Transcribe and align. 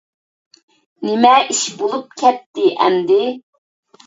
نېمە 1.09 1.33
ئىش 1.49 1.59
بولۇپ 1.83 2.17
كەتتى 2.23 2.67
ئەمدى! 2.79 3.21